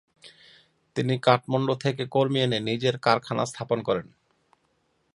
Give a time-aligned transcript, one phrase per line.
[0.95, 4.07] তিনি কাঠমান্ডু থেকে কর্মী এনে নিজের কারখানা স্থাপন করেন।